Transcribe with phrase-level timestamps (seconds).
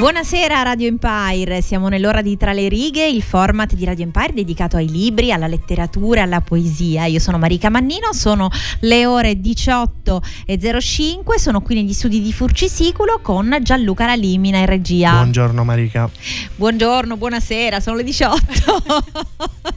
[0.00, 4.78] Buonasera Radio Empire, siamo nell'ora di Tra le righe, il format di Radio Empire dedicato
[4.78, 7.04] ai libri, alla letteratura alla poesia.
[7.04, 8.48] Io sono Marica Mannino, sono
[8.80, 15.12] le ore 18.05, sono qui negli studi di Furcisiculo con Gianluca Lalimina in regia.
[15.12, 16.08] Buongiorno Marica.
[16.56, 18.40] Buongiorno, buonasera, sono le 18.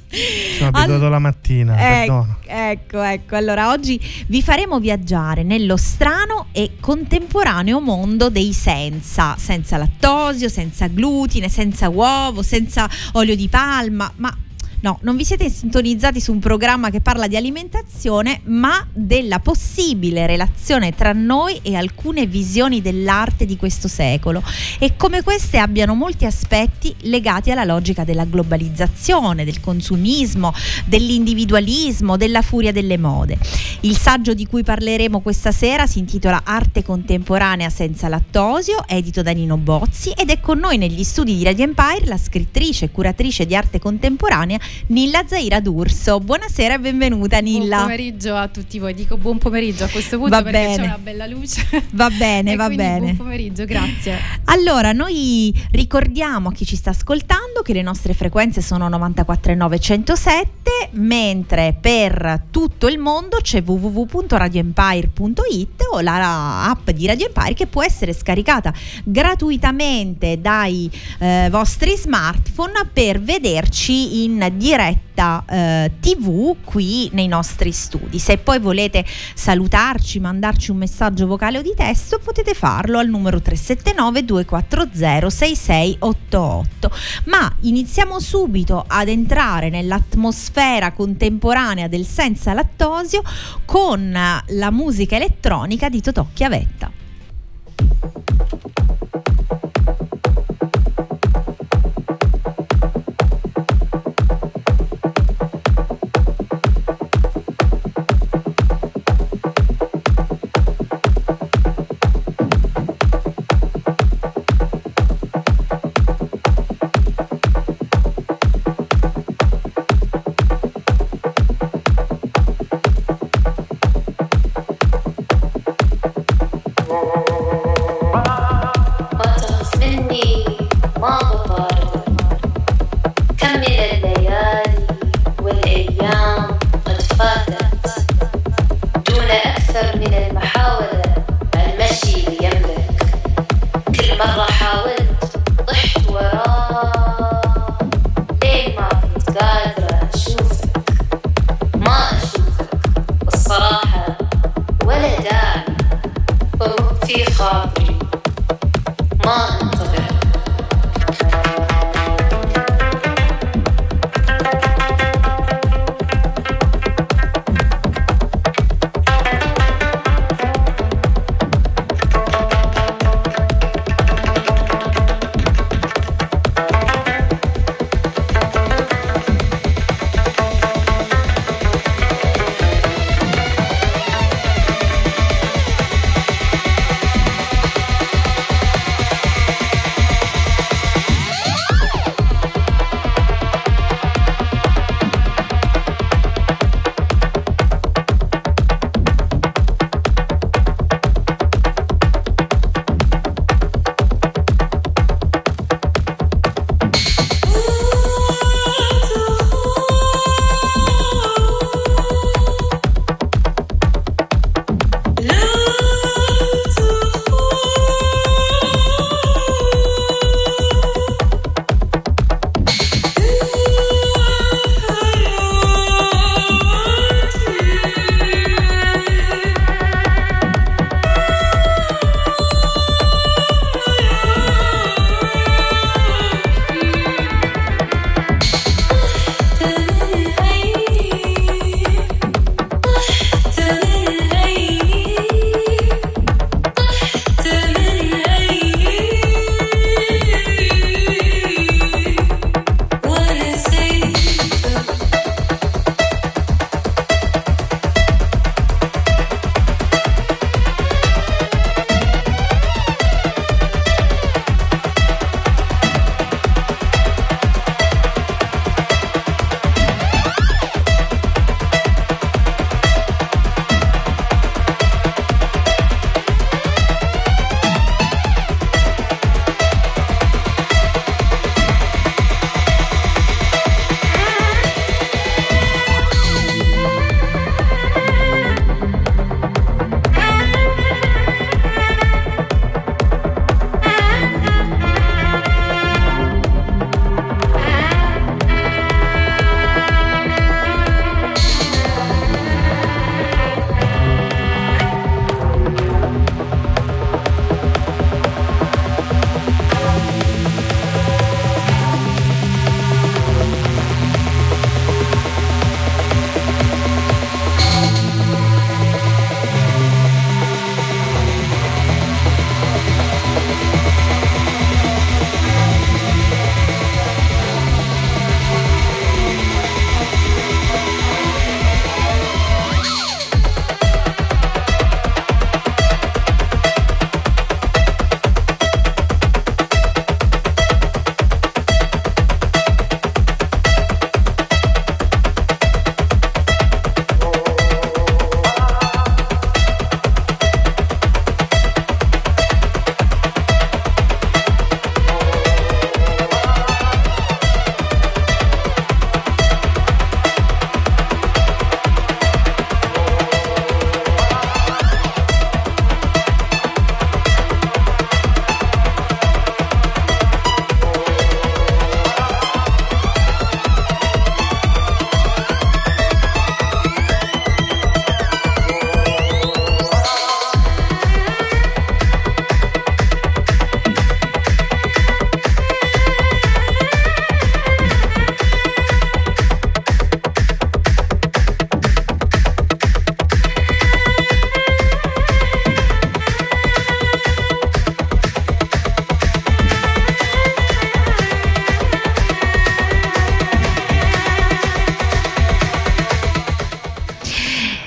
[0.57, 3.35] Sono abituato All- la mattina, ecco, ecco, ecco.
[3.35, 10.87] Allora, oggi vi faremo viaggiare nello strano e contemporaneo mondo dei senza, senza lattosio, senza
[10.87, 14.35] glutine, senza uovo, senza olio di palma, ma
[14.81, 20.25] No, non vi siete sintonizzati su un programma che parla di alimentazione, ma della possibile
[20.25, 24.41] relazione tra noi e alcune visioni dell'arte di questo secolo
[24.79, 30.51] e come queste abbiano molti aspetti legati alla logica della globalizzazione, del consumismo,
[30.85, 33.37] dell'individualismo, della furia delle mode.
[33.81, 39.31] Il saggio di cui parleremo questa sera si intitola Arte contemporanea senza lattosio, edito da
[39.31, 43.45] Nino Bozzi ed è con noi negli studi di Radio Empire la scrittrice e curatrice
[43.45, 46.19] di arte contemporanea Nilla Zaira D'Urso.
[46.19, 47.77] Buonasera e benvenuta Nilla.
[47.77, 50.75] Buon pomeriggio a tutti voi, dico buon pomeriggio a questo punto va perché bene.
[50.75, 51.65] c'è una bella luce.
[51.91, 52.99] Va bene, va bene.
[52.99, 54.17] Buon pomeriggio, grazie.
[54.45, 60.49] Allora, noi ricordiamo a chi ci sta ascoltando che le nostre frequenze sono 94,9 107,
[60.91, 67.83] mentre per tutto il mondo c'è www.radioempire.it o la app di Radio Empire che può
[67.83, 70.89] essere scaricata gratuitamente dai
[71.19, 78.19] eh, vostri smartphone per vederci in diretta eh, tv qui nei nostri studi.
[78.19, 83.41] Se poi volete salutarci, mandarci un messaggio vocale o di testo, potete farlo al numero
[83.41, 86.91] 379 240 6688.
[87.25, 93.23] Ma iniziamo subito ad entrare nell'atmosfera contemporanea del senza lattosio
[93.65, 97.00] con la musica elettronica di Totò Chiavetta.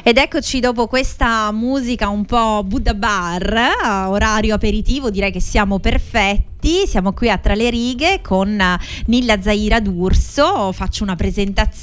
[0.06, 5.78] Ed eccoci dopo questa musica un po' Buddha Bar, eh, orario aperitivo, direi che siamo
[5.78, 6.86] perfetti.
[6.86, 8.62] Siamo qui a Tra le righe con
[9.06, 10.72] Nilla Zaira D'Urso.
[10.72, 11.73] Faccio una presentazione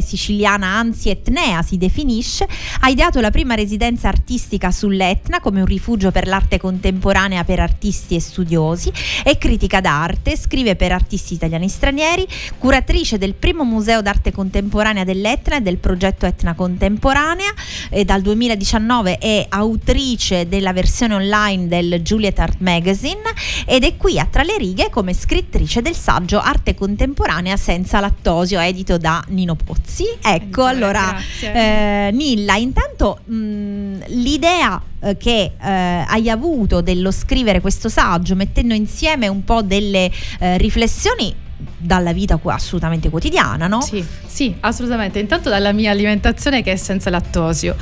[0.00, 2.48] siciliana, anzi etnea si definisce.
[2.80, 8.14] Ha ideato la prima residenza artistica sull'Etna come un rifugio per l'arte contemporanea per artisti
[8.14, 8.90] e studiosi.
[9.22, 15.04] È critica d'arte, scrive per artisti italiani e stranieri, curatrice del primo museo d'arte contemporanea
[15.04, 17.52] dell'Etna e del progetto Etna Contemporanea.
[17.90, 23.20] E dal 2019 è autrice della versione online del Juliet Art Magazine
[23.66, 28.60] ed è qui a Tra le righe come scrittrice del saggio Arte contemporanea senza lattosio,
[28.60, 30.04] edito da Nino Pozzi.
[30.04, 35.68] Ecco, Editore, allora, eh, Nilla, intanto mh, l'idea eh, che eh,
[36.06, 40.10] hai avuto dello scrivere questo saggio, mettendo insieme un po' delle
[40.40, 41.46] eh, riflessioni
[41.76, 43.80] dalla vita assolutamente quotidiana, no?
[43.80, 45.18] Sì, sì, assolutamente.
[45.18, 47.76] Intanto dalla mia alimentazione che è senza lattosio.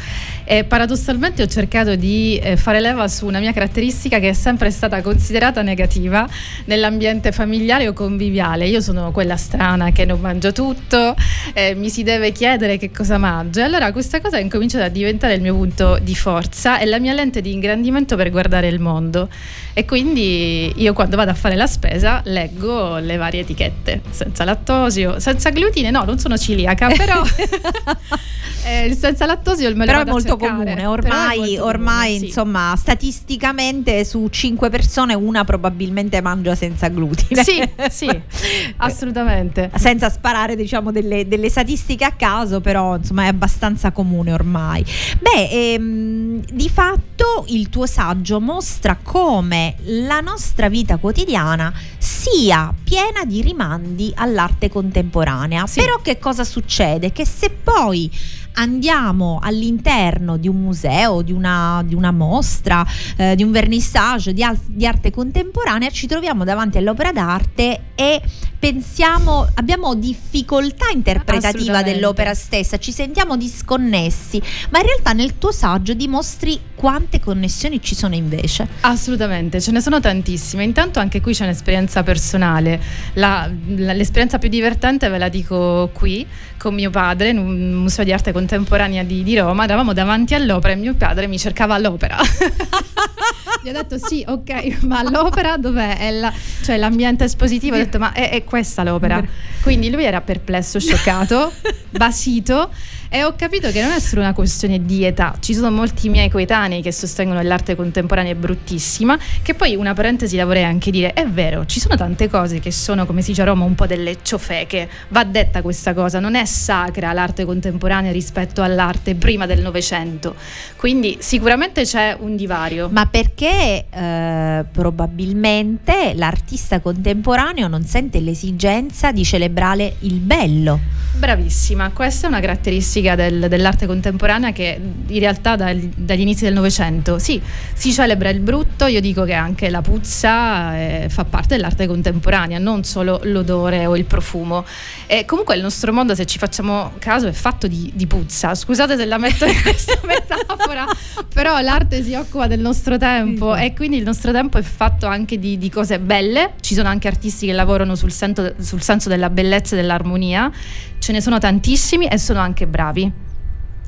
[0.48, 4.70] E paradossalmente ho cercato di eh, fare leva su una mia caratteristica che è sempre
[4.70, 6.24] stata considerata negativa
[6.66, 8.68] nell'ambiente familiare o conviviale.
[8.68, 11.16] Io sono quella strana che non mangia tutto,
[11.52, 13.58] eh, mi si deve chiedere che cosa mangio.
[13.58, 17.00] E allora questa cosa è incominciata a diventare il mio punto di forza e la
[17.00, 19.28] mia lente di ingrandimento per guardare il mondo.
[19.74, 25.18] E quindi io quando vado a fare la spesa leggo le varie etichette, senza lattosio,
[25.18, 27.22] senza glutine, no, non sono ciliaca, però
[28.64, 32.24] eh, il senza lattosio me lo Però è molto comune, ormai, ormai comune, sì.
[32.26, 37.42] insomma statisticamente su 5 persone una probabilmente mangia senza glutine.
[37.42, 38.08] Sì, sì,
[38.76, 39.70] assolutamente.
[39.74, 44.84] Senza sparare diciamo delle, delle statistiche a caso, però insomma è abbastanza comune ormai.
[45.18, 53.24] Beh, ehm, di fatto il tuo saggio mostra come la nostra vita quotidiana sia piena
[53.24, 55.66] di rimandi all'arte contemporanea.
[55.66, 55.80] Sì.
[55.80, 57.12] Però che cosa succede?
[57.12, 58.10] Che se poi
[58.58, 62.84] andiamo all'interno di un museo, di una, di una mostra,
[63.16, 68.20] eh, di un vernissage di, al- di arte contemporanea, ci troviamo davanti all'opera d'arte e
[68.58, 75.94] pensiamo, abbiamo difficoltà interpretativa dell'opera stessa, ci sentiamo disconnessi, ma in realtà nel tuo saggio
[75.94, 78.66] dimostri quante connessioni ci sono invece.
[78.80, 80.64] Assolutamente, ce ne sono tantissime.
[80.64, 82.80] Intanto anche qui c'è un'esperienza personale.
[83.14, 86.26] La- la- l'esperienza più divertente ve la dico qui
[86.66, 89.62] con mio padre in un museo di arte contemporanea di, di Roma.
[89.62, 92.16] Eravamo davanti all'opera e mio padre mi cercava l'opera.
[93.62, 95.96] Gli ho detto sì, ok, ma l'opera dov'è?
[95.96, 96.32] È la-
[96.62, 97.76] cioè l'ambiente espositivo.
[97.76, 99.22] Ho detto ma è, è questa l'opera.
[99.62, 101.52] Quindi lui era perplesso, scioccato,
[101.90, 102.70] basito.
[103.08, 106.28] E ho capito che non è solo una questione di età, ci sono molti miei
[106.28, 110.90] coetanei che sostengono che l'arte contemporanea è bruttissima, che poi una parentesi la vorrei anche
[110.90, 113.76] dire, è vero, ci sono tante cose che sono, come si dice a Roma, un
[113.76, 119.46] po' delle ciofeche, va detta questa cosa, non è sacra l'arte contemporanea rispetto all'arte prima
[119.46, 120.34] del Novecento,
[120.76, 122.88] quindi sicuramente c'è un divario.
[122.90, 130.80] Ma perché eh, probabilmente l'artista contemporaneo non sente l'esigenza di celebrare il bello?
[131.16, 136.54] Bravissima, questa è una caratteristica del- dell'arte contemporanea che in realtà dal- dagli inizi del
[136.54, 137.40] Novecento, sì,
[137.74, 142.58] si celebra il brutto, io dico che anche la puzza eh, fa parte dell'arte contemporanea,
[142.58, 144.64] non solo l'odore o il profumo.
[145.06, 148.54] E comunque il nostro mondo, se ci facciamo caso, è fatto di, di puzza.
[148.54, 150.84] Scusate se la metto in questa metafora,
[151.32, 155.38] però l'arte si occupa del nostro tempo e quindi il nostro tempo è fatto anche
[155.38, 156.54] di, di cose belle.
[156.60, 160.50] Ci sono anche artisti che lavorano sul, sento- sul senso della bellezza e dell'armonia.
[160.98, 162.84] Ce ne sono tantissimi e sono anche bravi.
[162.86, 163.25] gravi.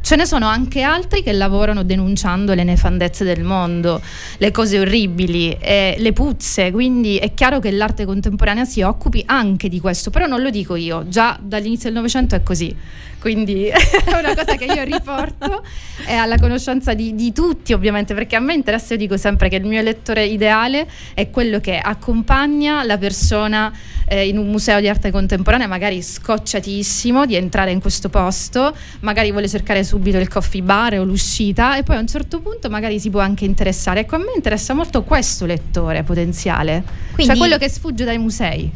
[0.00, 4.00] Ce ne sono anche altri che lavorano denunciando le nefandezze del mondo,
[4.38, 9.68] le cose orribili, e le puzze, quindi è chiaro che l'arte contemporanea si occupi anche
[9.68, 12.74] di questo, però non lo dico io, già dall'inizio del Novecento è così.
[13.18, 13.74] Quindi è
[14.16, 15.64] una cosa che io riporto
[16.06, 19.56] è alla conoscenza di, di tutti ovviamente, perché a me interessa, io dico sempre che
[19.56, 23.72] il mio lettore ideale è quello che accompagna la persona
[24.06, 29.30] eh, in un museo di arte contemporanea, magari scocciatissimo di entrare in questo posto, magari
[29.32, 33.00] vuole cercare subito il coffee bar o l'uscita e poi a un certo punto magari
[33.00, 34.00] si può anche interessare.
[34.00, 36.82] Ecco, a me interessa molto questo lettore potenziale,
[37.14, 38.70] Quindi- cioè quello che sfugge dai musei.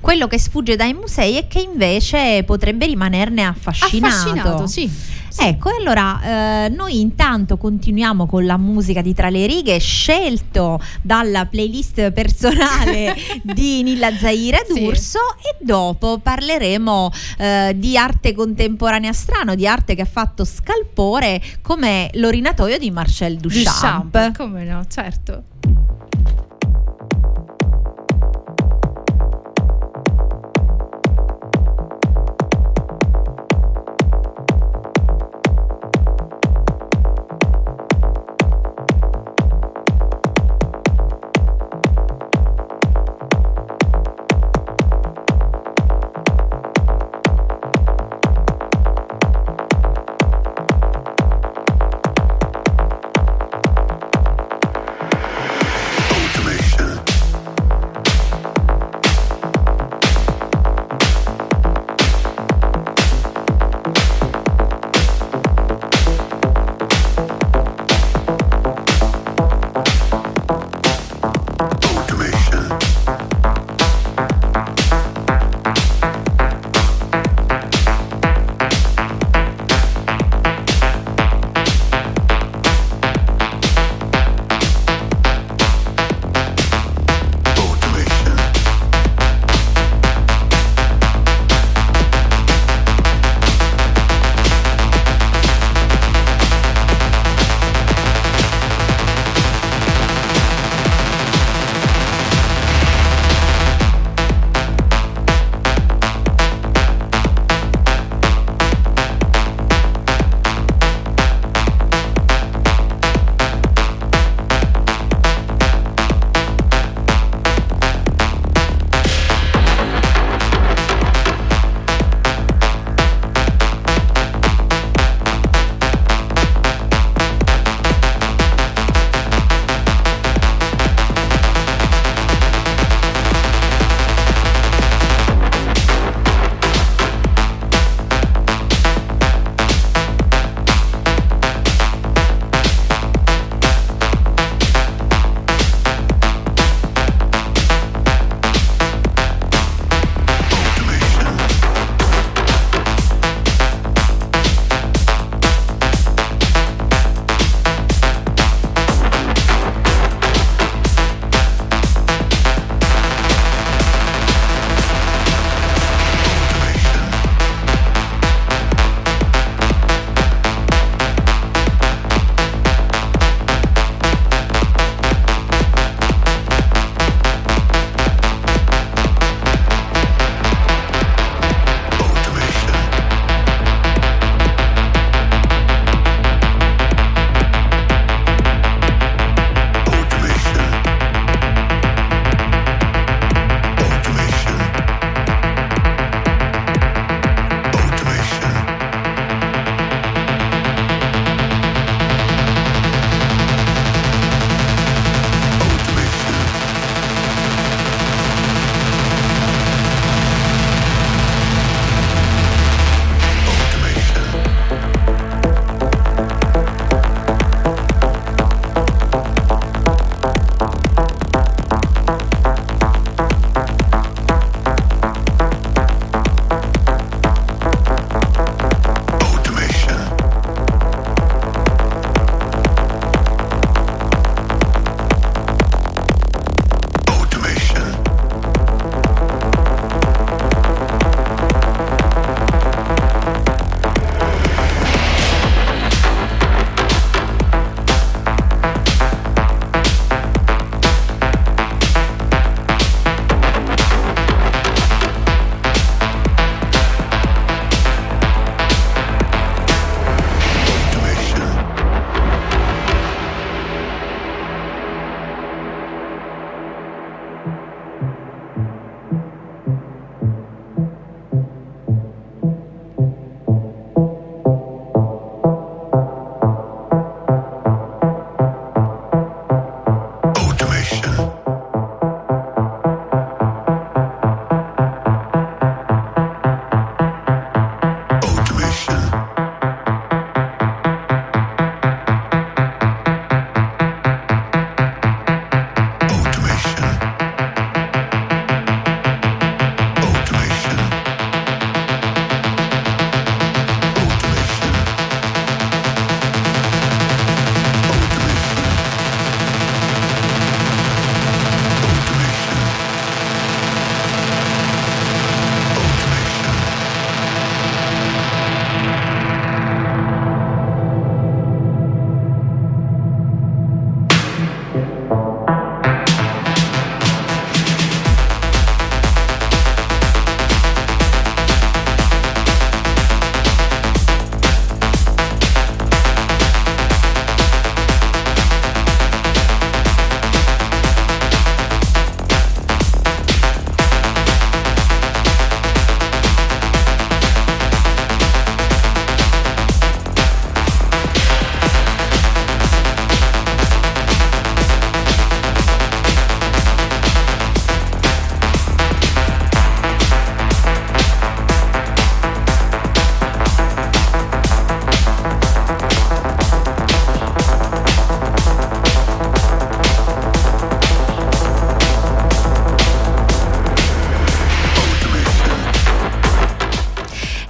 [0.00, 4.14] Quello che sfugge dai musei e che invece potrebbe rimanerne affascinato.
[4.14, 4.90] Affascinato, sì.
[5.36, 5.46] Sì.
[5.48, 10.80] Ecco, e allora eh, noi intanto continuiamo con la musica di Tra le righe, scelto
[11.02, 14.80] dalla playlist personale di Nilla Zaira Sì.
[14.80, 21.40] D'Urso e dopo parleremo eh, di arte contemporanea strano, di arte che ha fatto scalpore
[21.62, 24.04] come l'orinatoio di Marcel Duchamp.
[24.10, 25.42] Duchamp, come no, certo.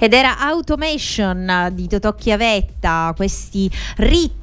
[0.07, 4.36] Ed era Automation di Totò Chiavetta, questi ritmi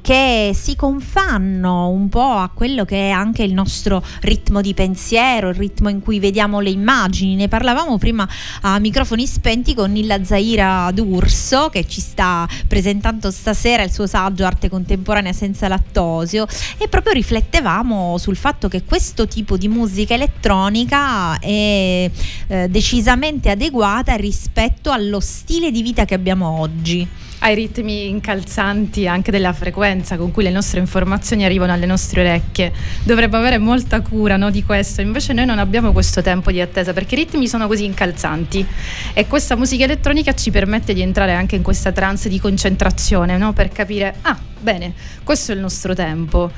[0.00, 5.50] che si confanno un po' a quello che è anche il nostro ritmo di pensiero,
[5.50, 7.34] il ritmo in cui vediamo le immagini.
[7.34, 8.26] Ne parlavamo prima
[8.62, 14.46] a microfoni spenti con Nilla Zaira D'Urso che ci sta presentando stasera il suo saggio
[14.46, 16.46] Arte contemporanea senza lattosio
[16.78, 22.10] e proprio riflettevamo sul fatto che questo tipo di musica elettronica è
[22.46, 29.30] eh, decisamente adeguata rispetto allo stile di vita che abbiamo oggi ai ritmi incalzanti anche
[29.30, 32.72] della frequenza con cui le nostre informazioni arrivano alle nostre orecchie.
[33.02, 36.92] Dovremmo avere molta cura no, di questo, invece noi non abbiamo questo tempo di attesa
[36.92, 38.64] perché i ritmi sono così incalzanti
[39.12, 43.52] e questa musica elettronica ci permette di entrare anche in questa trance di concentrazione no,
[43.52, 44.94] per capire, ah, bene,
[45.24, 46.50] questo è il nostro tempo.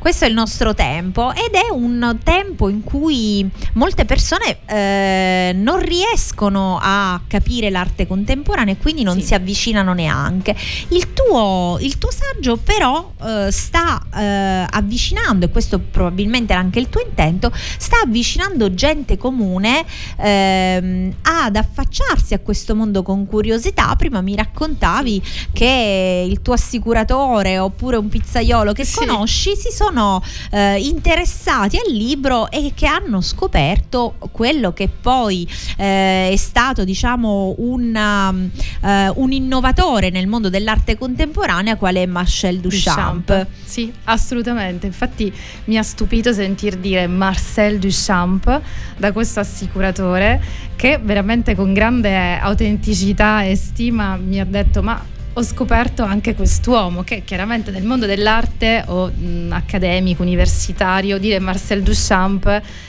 [0.00, 5.78] Questo è il nostro tempo ed è un tempo in cui molte persone eh, non
[5.78, 9.26] riescono a capire l'arte contemporanea e quindi non sì.
[9.26, 10.56] si avvicinano neanche.
[10.88, 16.78] Il tuo, il tuo saggio però eh, sta eh, avvicinando, e questo probabilmente era anche
[16.78, 19.84] il tuo intento, sta avvicinando gente comune
[20.16, 23.94] ehm, ad affacciarsi a questo mondo con curiosità.
[23.96, 28.96] Prima mi raccontavi che il tuo assicuratore oppure un pizzaiolo che sì.
[28.96, 36.30] conosci si sono eh, interessati al libro e che hanno scoperto quello che poi eh,
[36.30, 38.50] è stato diciamo un, um,
[38.82, 43.26] uh, un, innovatore nel mondo dell'arte contemporanea quale è Marcel Duchamp.
[43.26, 43.46] Duchamp.
[43.64, 44.86] Sì, assolutamente.
[44.86, 45.32] Infatti
[45.64, 48.60] mi ha stupito sentir dire Marcel Duchamp
[48.96, 55.02] da questo assicuratore che veramente con grande autenticità e stima mi ha detto ma
[55.32, 61.82] ho scoperto anche quest'uomo che chiaramente nel mondo dell'arte o mh, accademico, universitario, dire Marcel
[61.82, 62.46] Duchamp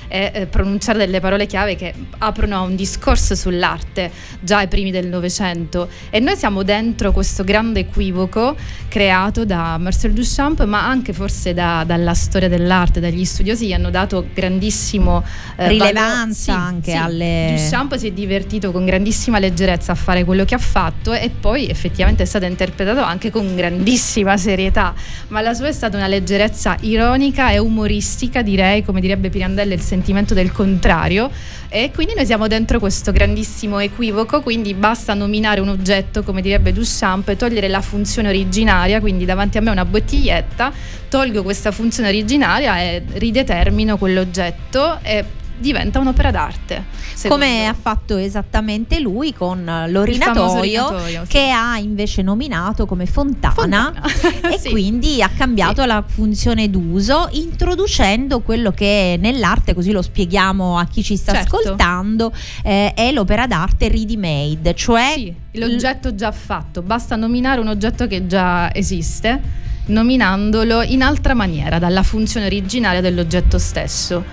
[0.07, 4.91] e eh, pronunciare delle parole chiave che aprono a un discorso sull'arte già ai primi
[4.91, 5.87] del Novecento.
[6.09, 8.55] E noi siamo dentro questo grande equivoco
[8.87, 13.91] creato da Marcel Duchamp ma anche forse da, dalla storia dell'arte, dagli studiosi gli hanno
[13.91, 15.23] dato grandissimo
[15.55, 17.55] eh, rilevanza valo- anche sì, alle...
[17.55, 21.69] Duchamp si è divertito con grandissima leggerezza a fare quello che ha fatto e poi
[21.69, 24.93] effettivamente è stato interpretato anche con grandissima serietà
[25.27, 29.81] ma la sua è stata una leggerezza ironica e umoristica direi come direbbe Pirandello il
[29.81, 31.29] sentimento del contrario.
[31.69, 36.73] E quindi noi siamo dentro questo grandissimo equivoco, quindi basta nominare un oggetto, come direbbe
[36.73, 40.71] Duchamp, e togliere la funzione originaria, quindi davanti a me una bottiglietta,
[41.07, 45.23] tolgo questa funzione originaria e ridetermino quell'oggetto e
[45.61, 46.83] diventa un'opera d'arte.
[47.27, 51.19] Come ha fatto esattamente lui con l'orinatoio, sì.
[51.27, 54.01] che ha invece nominato come fontana, fontana.
[54.51, 54.69] e sì.
[54.69, 55.87] quindi ha cambiato sì.
[55.87, 61.57] la funzione d'uso introducendo quello che nell'arte, così lo spieghiamo a chi ci sta certo.
[61.57, 68.07] ascoltando, eh, è l'opera d'arte ready made, cioè l'oggetto già fatto, basta nominare un oggetto
[68.07, 74.23] che già esiste nominandolo in altra maniera dalla funzione originaria dell'oggetto stesso.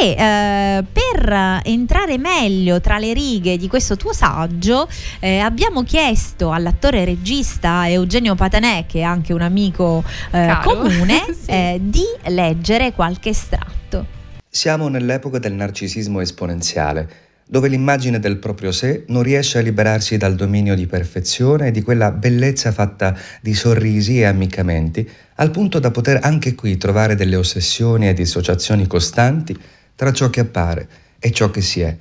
[0.00, 4.86] E eh, per entrare meglio tra le righe di questo tuo saggio
[5.18, 11.50] eh, abbiamo chiesto all'attore regista Eugenio Patanè, che è anche un amico eh, comune, sì.
[11.50, 14.06] Eh, di leggere qualche estratto.
[14.48, 20.34] Siamo nell'epoca del narcisismo esponenziale dove l'immagine del proprio sé non riesce a liberarsi dal
[20.34, 25.90] dominio di perfezione e di quella bellezza fatta di sorrisi e ammiccamenti, al punto da
[25.90, 29.56] poter anche qui trovare delle ossessioni e dissociazioni costanti
[29.98, 31.96] tra ciò che appare e ciò che si è.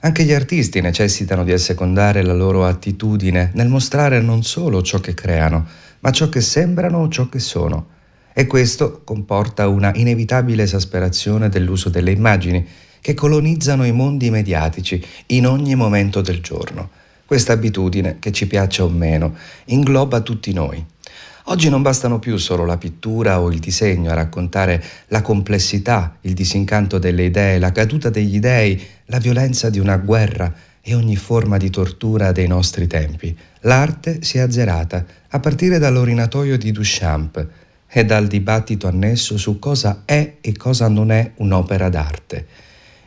[0.00, 5.12] Anche gli artisti necessitano di assecondare la loro attitudine nel mostrare non solo ciò che
[5.12, 5.66] creano,
[6.00, 7.88] ma ciò che sembrano o ciò che sono.
[8.32, 12.66] E questo comporta una inevitabile esasperazione dell'uso delle immagini,
[13.02, 16.88] che colonizzano i mondi mediatici in ogni momento del giorno.
[17.26, 20.82] Questa abitudine, che ci piaccia o meno, ingloba tutti noi.
[21.48, 26.32] Oggi non bastano più solo la pittura o il disegno a raccontare la complessità, il
[26.32, 31.58] disincanto delle idee, la caduta degli dei, la violenza di una guerra e ogni forma
[31.58, 33.36] di tortura dei nostri tempi.
[33.60, 37.46] L'arte si è azzerata, a partire dall'orinatoio di Duchamp
[37.86, 42.46] e dal dibattito annesso su cosa è e cosa non è un'opera d'arte.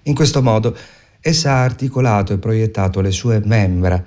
[0.04, 0.78] In questo modo
[1.22, 4.02] essa ha articolato e proiettato le sue membra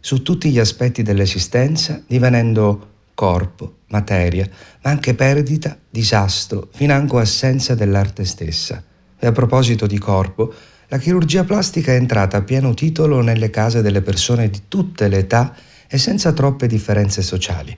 [0.00, 2.88] su tutti gli aspetti dell'esistenza, divenendo
[3.20, 4.48] corpo, materia,
[4.80, 8.82] ma anche perdita, disastro, financo assenza dell'arte stessa.
[9.18, 10.50] E a proposito di corpo,
[10.88, 15.18] la chirurgia plastica è entrata a pieno titolo nelle case delle persone di tutte le
[15.18, 15.54] età
[15.86, 17.76] e senza troppe differenze sociali,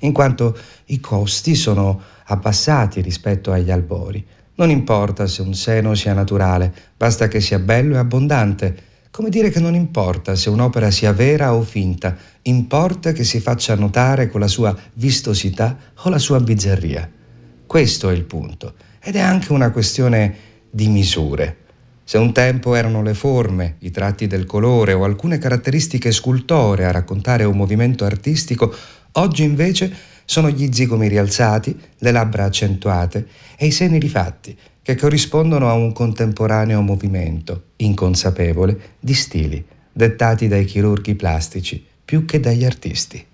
[0.00, 4.26] in quanto i costi sono abbassati rispetto agli albori.
[4.56, 9.50] Non importa se un seno sia naturale, basta che sia bello e abbondante, come dire
[9.50, 14.40] che non importa se un'opera sia vera o finta, importa che si faccia notare con
[14.40, 17.10] la sua vistosità o la sua bizzarria.
[17.66, 20.34] Questo è il punto, ed è anche una questione
[20.70, 21.56] di misure.
[22.04, 26.90] Se un tempo erano le forme, i tratti del colore o alcune caratteristiche scultoree a
[26.90, 28.74] raccontare un movimento artistico,
[29.12, 29.92] oggi invece
[30.30, 35.92] sono gli zigomi rialzati, le labbra accentuate e i seni rifatti, che corrispondono a un
[35.92, 43.26] contemporaneo movimento, inconsapevole, di stili, dettati dai chirurghi plastici più che dagli artisti.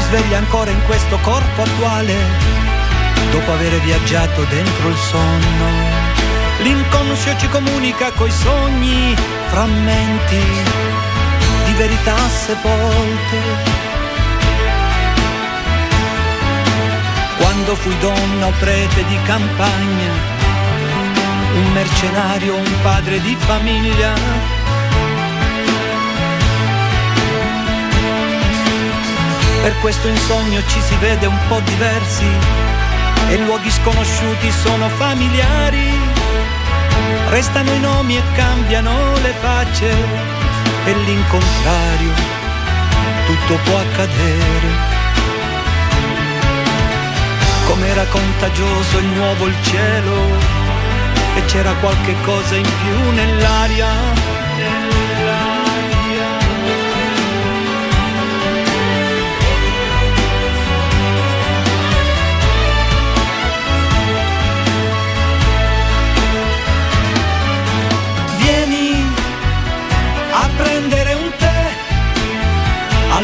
[0.00, 2.14] Sveglia ancora in questo corpo attuale,
[3.30, 5.66] dopo aver viaggiato dentro il sonno.
[6.62, 9.14] L'inconscio ci comunica coi sogni,
[9.50, 10.42] frammenti
[11.64, 13.36] di verità sepolte.
[17.36, 20.12] Quando fui donna o prete di campagna,
[21.54, 24.57] un mercenario, un padre di famiglia,
[29.68, 32.24] Per questo in sogno ci si vede un po' diversi
[33.28, 35.92] e luoghi sconosciuti sono familiari.
[37.28, 39.90] Restano i nomi e cambiano le facce
[40.86, 42.12] e l'incontrario
[43.26, 44.68] tutto può accadere.
[47.66, 50.16] Com'era contagioso il nuovo il cielo
[51.36, 54.47] e c'era qualche cosa in più nell'aria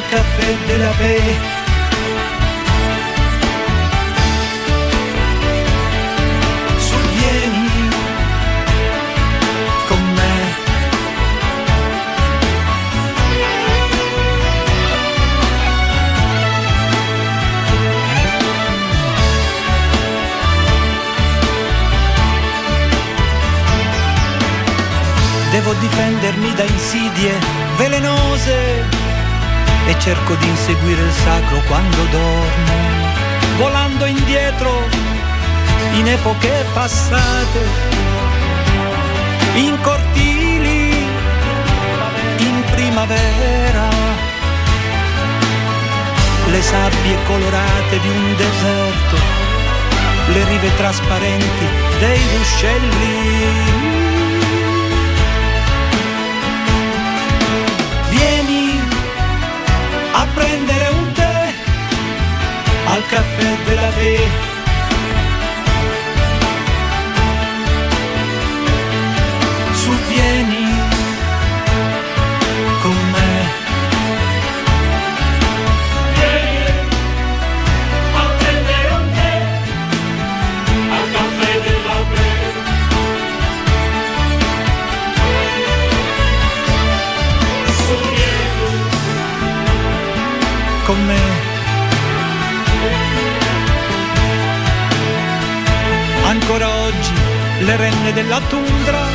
[0.03, 1.63] caffè della me.
[25.51, 27.39] Devo difendermi da insidie
[27.77, 29.04] velenose
[29.87, 32.75] e cerco di inseguire il sacro quando dormo,
[33.59, 34.83] volando indietro
[35.93, 37.61] in epoche passate,
[39.55, 41.07] in cortili,
[42.39, 43.89] in primavera,
[46.51, 49.17] le sabbie colorate di un deserto,
[50.29, 51.67] le rive trasparenti
[51.99, 54.04] dei ruscelli
[60.35, 61.53] prendere un tè
[62.87, 64.19] al caffè della Ve.
[69.73, 70.64] Suvvieni con
[97.65, 99.07] le renne della tundra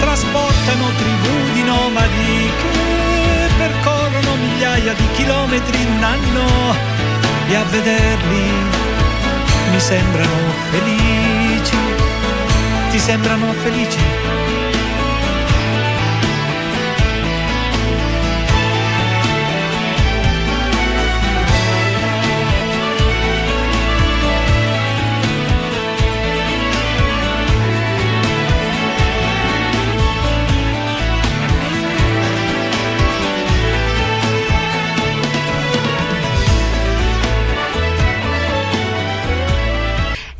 [0.00, 6.74] trasportano tribù di nomadi che percorrono migliaia di chilometri in un anno
[7.48, 8.84] e a vederli
[9.70, 11.76] mi sembrano felici.
[12.90, 14.45] Ti sembrano felici?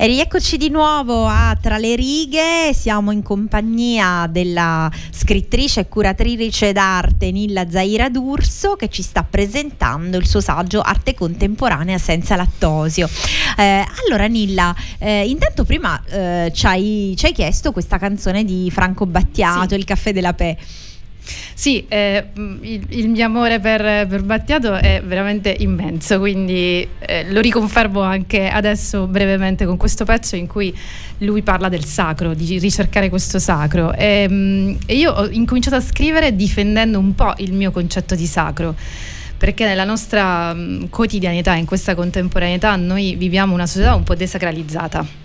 [0.07, 6.71] E rieccoci di nuovo a Tra le righe, siamo in compagnia della scrittrice e curatrice
[6.71, 13.09] d'arte Nilla Zaira D'Urso che ci sta presentando il suo saggio Arte contemporanea senza lattosio.
[13.59, 18.71] Eh, allora Nilla, eh, intanto prima eh, ci, hai, ci, hai, chiesto questa canzone di
[18.71, 19.75] Franco Battiato, sì.
[19.75, 20.57] Il caffè della Pe.
[21.55, 22.27] Sì, eh,
[22.61, 28.49] il, il, mio amore per, per, Battiato è veramente immenso, quindi eh, lo riconfermo anche
[28.49, 30.75] adesso brevemente con questo pezzo in cui
[31.19, 33.93] lui parla del sacro, di ricercare questo sacro.
[33.93, 38.27] E, mm, e io ho incominciato a scrivere difendendo un po' il mio concetto di
[38.27, 38.75] sacro
[39.37, 45.25] perché nella nostra mm, quotidianità, in questa contemporaneità, noi viviamo una società un po' desacralizzata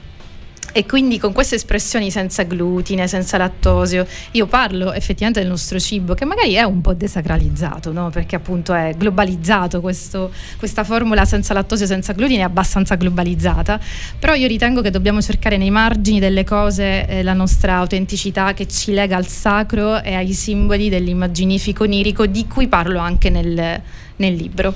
[0.71, 6.13] e quindi con queste espressioni senza glutine, senza lattosio, io parlo effettivamente del nostro cibo
[6.13, 8.10] che magari è un po' desacralizzato, no?
[8.10, 13.79] perché appunto è globalizzato, questo, questa formula senza lattosio, senza glutine è abbastanza globalizzata,
[14.17, 18.67] però io ritengo che dobbiamo cercare nei margini delle cose eh, la nostra autenticità che
[18.67, 23.81] ci lega al sacro e ai simboli dell'immaginifico onirico di cui parlo anche nel,
[24.17, 24.74] nel libro.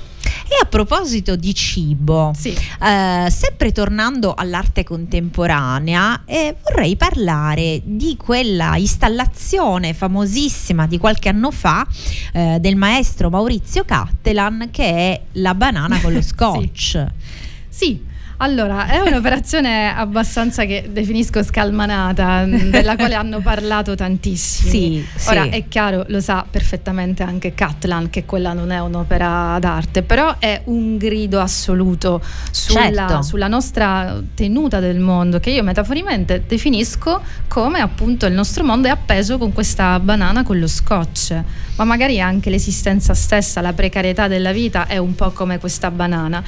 [0.48, 2.50] E a proposito di cibo, sì.
[2.50, 11.50] eh, sempre tornando all'arte contemporanea, eh, vorrei parlare di quella installazione famosissima di qualche anno
[11.50, 11.86] fa
[12.32, 17.04] eh, del maestro Maurizio Cattelan che è la banana con lo scotch.
[17.68, 17.86] sì.
[17.86, 18.14] sì.
[18.38, 24.70] Allora, è un'operazione abbastanza che definisco scalmanata, della quale hanno parlato tantissimo.
[24.70, 25.48] Sì, Ora sì.
[25.48, 30.60] è chiaro, lo sa perfettamente anche Catlan che quella non è un'opera d'arte, però è
[30.64, 33.22] un grido assoluto sulla, certo.
[33.22, 38.90] sulla nostra tenuta del mondo, che io metaforicamente definisco come appunto il nostro mondo è
[38.90, 41.34] appeso con questa banana con lo scotch,
[41.76, 46.44] ma magari anche l'esistenza stessa, la precarietà della vita è un po' come questa banana.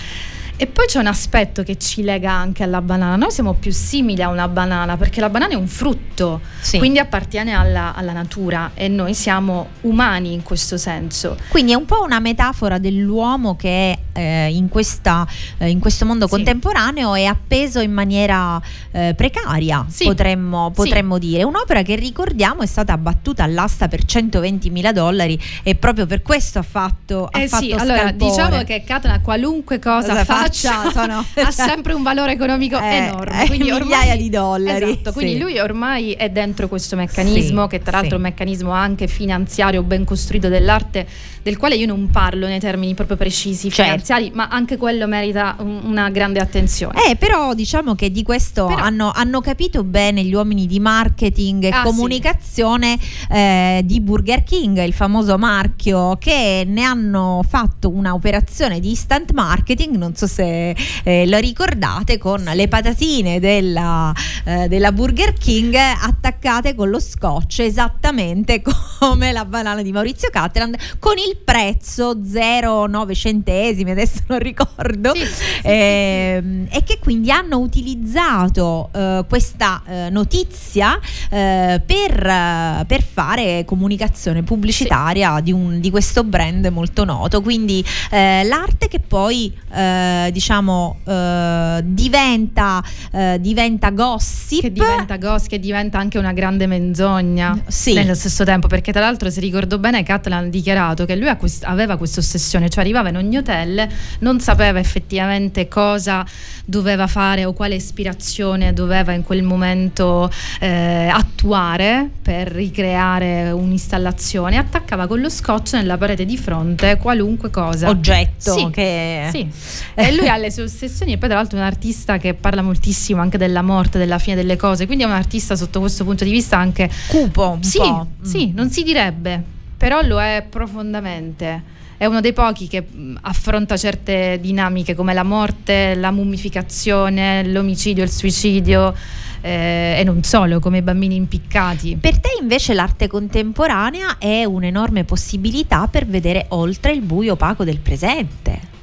[0.60, 3.14] E poi c'è un aspetto che ci lega anche alla banana.
[3.14, 6.78] Noi siamo più simili a una banana perché la banana è un frutto, sì.
[6.78, 11.36] quindi appartiene alla, alla, natura e noi siamo umani in questo senso.
[11.48, 15.24] Quindi è un po' una metafora dell'uomo che eh, in, questa,
[15.58, 16.32] eh, in, questo mondo sì.
[16.32, 20.06] contemporaneo è appeso in maniera eh, precaria, sì.
[20.06, 21.44] potremmo, potremmo dire.
[21.44, 26.58] Un'opera che ricordiamo è stata abbattuta all'asta per 120 mila dollari e proprio per questo
[26.58, 31.06] ha fatto, ha eh fatto sì, allora diciamo che Catana qualunque cosa, cosa fa facciato
[31.06, 31.24] no?
[31.34, 33.46] ha sempre un valore economico eh, enorme.
[33.46, 34.84] Quindi ormai, migliaia di dollari.
[34.84, 35.38] Esatto, quindi sì.
[35.38, 38.14] lui ormai è dentro questo meccanismo, sì, che tra l'altro sì.
[38.14, 41.06] è un meccanismo anche finanziario ben costruito dell'arte,
[41.48, 43.82] del quale io non parlo nei termini proprio precisi certo.
[43.82, 47.08] finanziari, ma anche quello merita un, una grande attenzione.
[47.08, 51.64] Eh, però diciamo che di questo però, hanno, hanno, capito bene gli uomini di marketing
[51.64, 52.98] e ah, comunicazione
[53.30, 59.96] eh, di Burger King, il famoso marchio, che ne hanno fatto un'operazione di instant marketing,
[59.96, 64.12] non so se eh, lo ricordate, con le patatine della,
[64.44, 68.60] eh, della, Burger King attaccate con lo scotch, esattamente
[68.98, 75.24] come la banana di Maurizio Catteland, con il prezzo 0,9 centesimi, adesso non ricordo, sì,
[75.24, 80.98] sì, eh, sì, e che quindi hanno utilizzato eh, questa eh, notizia
[81.30, 87.40] eh, per, per, fare comunicazione pubblicitaria di, un, di, questo brand molto noto.
[87.42, 95.58] Quindi l'arte che poi eh, diciamo eh, diventa, eh, diventa gossip che diventa gossip che
[95.58, 97.94] diventa anche una grande menzogna sì.
[97.94, 101.28] nello stesso tempo perché tra l'altro se ricordo bene Catlan ha dichiarato che lui
[101.62, 103.86] aveva questa ossessione cioè arrivava in ogni hotel
[104.20, 106.24] non sapeva effettivamente cosa
[106.68, 114.58] doveva fare o quale ispirazione doveva in quel momento eh, attuare per ricreare un'installazione.
[114.58, 117.88] Attaccava con lo scotch nella parete di fronte qualunque cosa.
[117.88, 119.48] Oggetto sì, che sì.
[119.94, 121.12] e lui ha le sue ossessioni.
[121.12, 124.36] E poi tra l'altro è un artista che parla moltissimo anche della morte, della fine
[124.36, 127.78] delle cose, quindi è un artista sotto questo punto di vista anche cupo, un sì,
[127.78, 128.08] po'.
[128.20, 132.86] Sì, non si direbbe, però lo è profondamente è uno dei pochi che
[133.22, 138.94] affronta certe dinamiche come la morte, la mummificazione, l'omicidio, il suicidio
[139.40, 141.98] eh, e non solo, come i bambini impiccati.
[142.00, 147.78] Per te invece l'arte contemporanea è un'enorme possibilità per vedere oltre il buio opaco del
[147.78, 148.77] presente.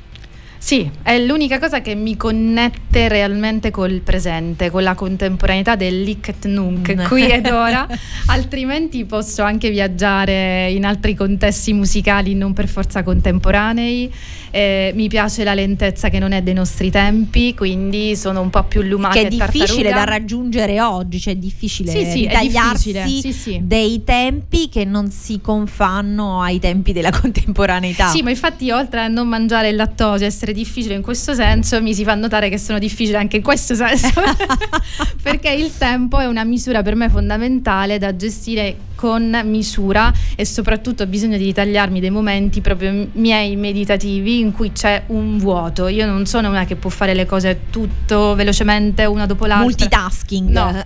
[0.66, 6.92] Sì, è l'unica cosa che mi connette realmente col presente, con la contemporaneità dell'Icket Nunc,
[6.92, 7.06] mm.
[7.06, 7.88] qui ed ora,
[8.26, 14.12] altrimenti posso anche viaggiare in altri contesti musicali non per forza contemporanei.
[14.56, 18.64] Eh, mi piace la lentezza che non è dei nostri tempi, quindi sono un po'
[18.64, 19.14] più lumata.
[19.14, 23.34] Che è difficile da raggiungere oggi, cioè è difficile sì, sì, ritagliarsi è difficile.
[23.34, 28.08] Sì, dei tempi che non si confanno ai tempi della contemporaneità.
[28.08, 31.94] Sì, ma infatti oltre a non mangiare il lattosio, essere difficile in questo senso, mi
[31.94, 34.22] si fa notare che sono difficile anche in questo senso,
[35.22, 41.04] perché il tempo è una misura per me fondamentale da gestire con misura e soprattutto
[41.04, 45.88] ho bisogno di ritagliarmi dei momenti proprio miei meditativi in cui c'è un vuoto.
[45.88, 49.66] Io non sono una che può fare le cose tutto velocemente una dopo l'altra.
[49.66, 50.50] Multitasking.
[50.50, 50.82] No,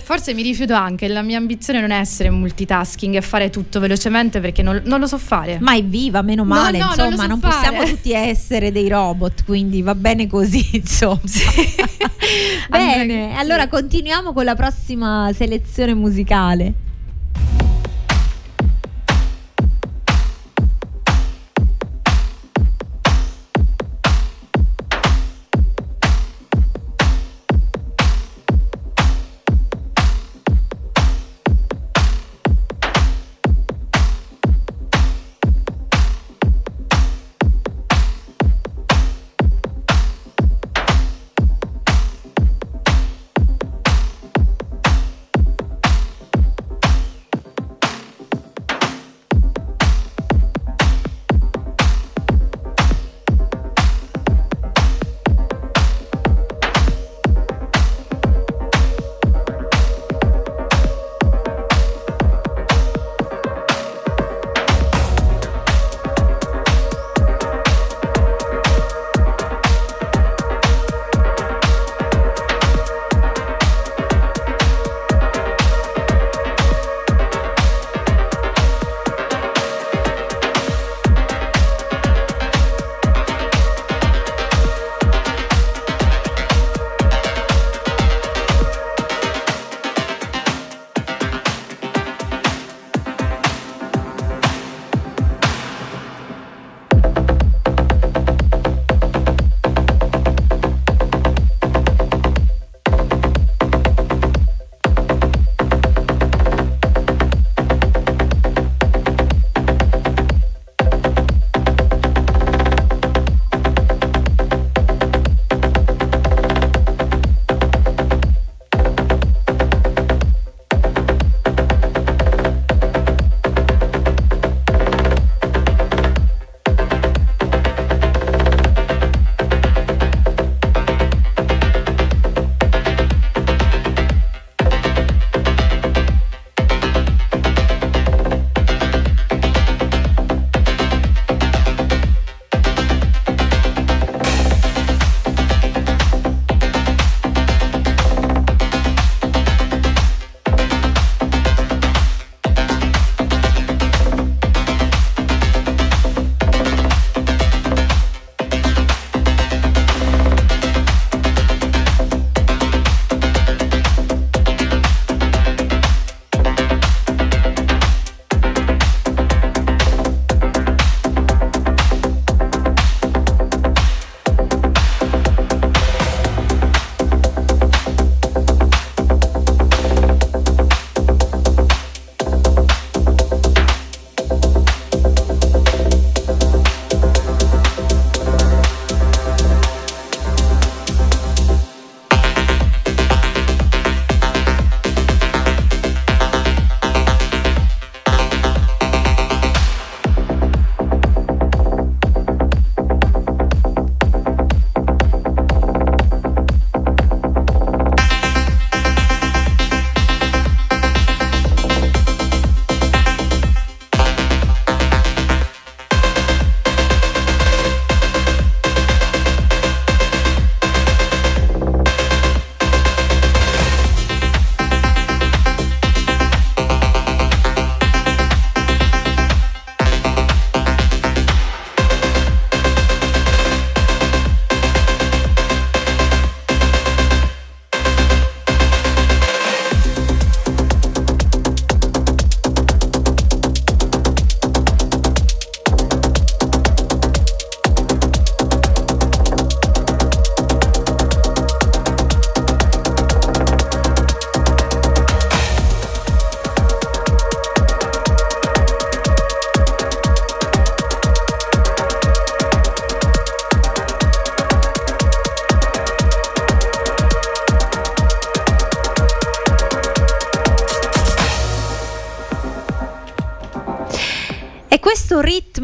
[0.00, 4.38] forse mi rifiuto anche, la mia ambizione non è essere multitasking e fare tutto velocemente
[4.38, 5.58] perché non, non lo so fare.
[5.60, 8.88] Ma è viva, meno male, no, no, insomma, non, so non possiamo tutti essere dei
[8.88, 11.18] robot, quindi va bene così, insomma.
[12.70, 16.84] bene, Andrei- allora continuiamo con la prossima selezione musicale.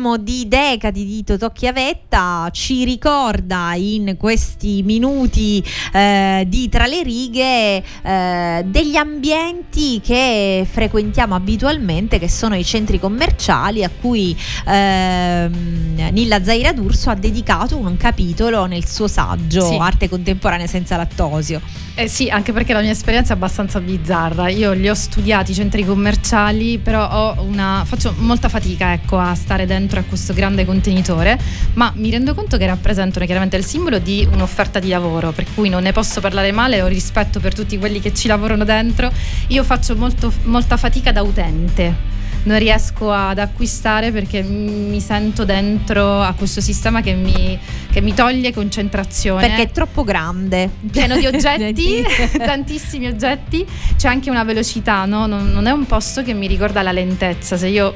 [0.02, 7.02] Ritmo di decadi di Totò Chiavetta ci ricorda in questi minuti eh, di tra le
[7.04, 14.36] righe eh, degli ambienti che frequentiamo abitualmente, che sono i centri commerciali a cui
[14.66, 19.76] eh, Nilla Zaira D'Urso ha dedicato un capitolo nel suo saggio sì.
[19.76, 21.81] Arte contemporanea senza lattosio.
[21.94, 24.48] Eh sì, anche perché la mia esperienza è abbastanza bizzarra.
[24.48, 29.66] Io li ho studiati i centri commerciali, però una, faccio molta fatica ecco, a stare
[29.66, 31.38] dentro a questo grande contenitore,
[31.74, 35.68] ma mi rendo conto che rappresentano chiaramente il simbolo di un'offerta di lavoro, per cui
[35.68, 39.12] non ne posso parlare male, ho rispetto per tutti quelli che ci lavorano dentro.
[39.48, 42.11] Io faccio molto, molta fatica da utente
[42.44, 47.58] non riesco ad acquistare perché mi sento dentro a questo sistema che mi,
[47.90, 49.46] che mi toglie concentrazione.
[49.46, 50.70] Perché è troppo grande.
[50.90, 52.04] Pieno di oggetti,
[52.36, 53.66] tantissimi oggetti.
[53.96, 55.26] C'è anche una velocità, no?
[55.26, 57.56] non, non è un posto che mi ricorda la lentezza.
[57.56, 57.92] Se io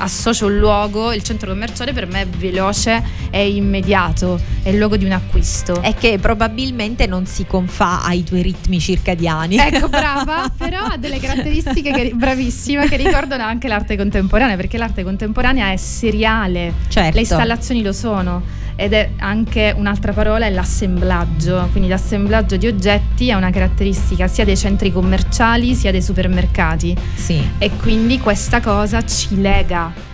[0.00, 4.96] associo un luogo, il centro commerciale per me è veloce e immediato, è il luogo
[4.96, 5.80] di un acquisto.
[5.82, 9.56] E che probabilmente non si confà ai tuoi ritmi circadiani.
[9.56, 15.04] Ecco, brava, però ha delle caratteristiche che, bravissima che ricordano anche l'arte contemporanea, perché l'arte
[15.04, 17.14] contemporanea è seriale, certo.
[17.14, 23.28] le installazioni lo sono ed è anche un'altra parola è l'assemblaggio, quindi l'assemblaggio di oggetti
[23.28, 26.96] è una caratteristica sia dei centri commerciali sia dei supermercati.
[27.14, 27.42] Sì.
[27.58, 30.08] E quindi questa cosa ci lega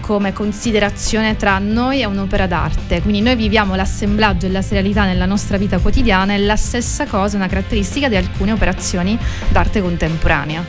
[0.00, 3.02] come considerazione tra noi e un'opera d'arte.
[3.02, 7.34] Quindi noi viviamo l'assemblaggio e la serialità nella nostra vita quotidiana e la stessa cosa
[7.34, 9.18] è una caratteristica di alcune operazioni
[9.50, 10.64] d'arte contemporanea.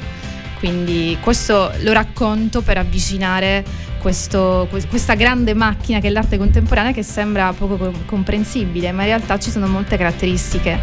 [0.60, 3.64] Quindi questo lo racconto per avvicinare
[4.00, 9.38] questo, questa grande macchina che è l'arte contemporanea che sembra poco comprensibile, ma in realtà
[9.38, 10.80] ci sono molte caratteristiche.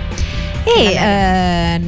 [0.65, 1.81] E eh,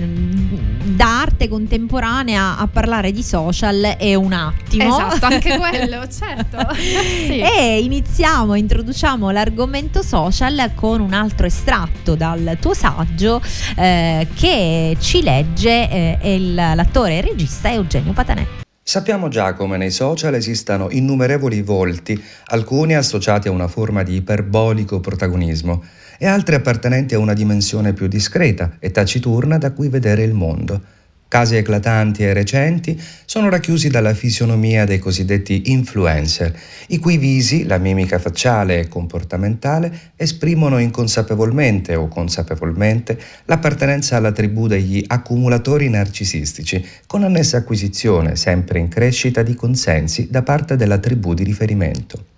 [0.98, 4.84] da arte contemporanea a parlare di social è un attimo.
[4.84, 6.58] Esatto, anche quello, certo.
[6.74, 7.40] sì.
[7.40, 13.40] E iniziamo, introduciamo l'argomento social con un altro estratto dal tuo saggio
[13.76, 18.66] eh, che ci legge eh, l'attore e regista Eugenio Patanè.
[18.89, 24.99] Sappiamo già come nei social esistano innumerevoli volti, alcuni associati a una forma di iperbolico
[24.99, 25.84] protagonismo
[26.16, 30.80] e altri appartenenti a una dimensione più discreta e taciturna da cui vedere il mondo.
[31.28, 37.76] Casi eclatanti e recenti sono racchiusi dalla fisionomia dei cosiddetti influencer, i cui visi, la
[37.76, 47.22] mimica facciale e comportamentale esprimono inconsapevolmente o consapevolmente l'appartenenza alla tribù degli accumulatori narcisistici, con
[47.22, 52.38] annessa acquisizione sempre in crescita di consensi da parte della tribù di riferimento.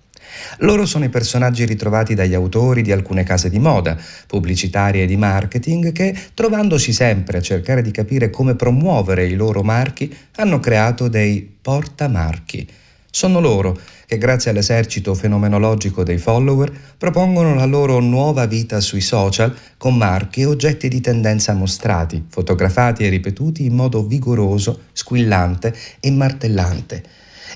[0.58, 5.16] Loro sono i personaggi ritrovati dagli autori di alcune case di moda, pubblicitarie e di
[5.16, 11.08] marketing che, trovandosi sempre a cercare di capire come promuovere i loro marchi, hanno creato
[11.08, 12.68] dei portamarchi.
[13.12, 13.76] Sono loro
[14.06, 20.42] che grazie all'esercito fenomenologico dei follower propongono la loro nuova vita sui social con marchi
[20.42, 27.02] e oggetti di tendenza mostrati, fotografati e ripetuti in modo vigoroso, squillante e martellante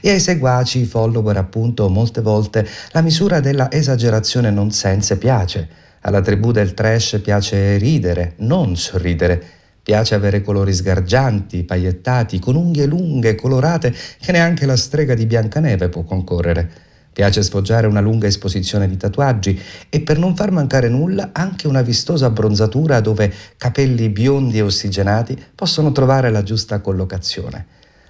[0.01, 5.69] e ai seguaci, follower appunto, molte volte la misura della esagerazione non sense piace.
[6.01, 9.43] Alla tribù del trash piace ridere, non sorridere.
[9.83, 15.89] Piace avere colori sgargianti, paiettati, con unghie lunghe, colorate, che neanche la strega di Biancaneve
[15.89, 16.71] può concorrere.
[17.15, 21.81] Piace sfoggiare una lunga esposizione di tatuaggi e per non far mancare nulla anche una
[21.81, 27.67] vistosa abbronzatura dove capelli biondi e ossigenati possono trovare la giusta collocazione.